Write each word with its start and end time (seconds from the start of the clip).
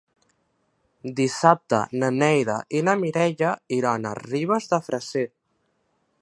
Dissabte 1.19 1.81
na 2.03 2.09
Neida 2.15 2.55
i 2.79 2.81
na 2.87 2.97
Mireia 3.03 3.53
iran 3.81 4.09
a 4.13 4.15
Ribes 4.23 4.73
de 4.73 4.81
Freser. 4.89 5.27